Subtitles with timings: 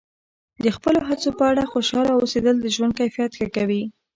[0.63, 3.83] د خپلو هڅو په اړه خوشحاله اوسیدل د ژوند کیفیت ښه کوي.